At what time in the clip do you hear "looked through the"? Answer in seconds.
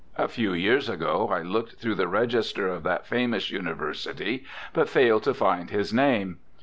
1.43-2.07